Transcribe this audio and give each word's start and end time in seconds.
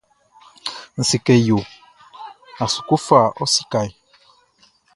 N 0.97 0.99
se 1.09 1.17
kɛ 1.25 1.35
yo 1.47 1.59
a 2.63 2.65
su 2.73 2.79
kɔ 2.87 2.95
fa 3.05 3.19
ɔ 3.41 3.45
sikaʼn? 3.53 3.89